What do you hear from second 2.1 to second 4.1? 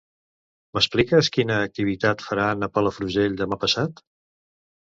faran a Palafrugell demà passat?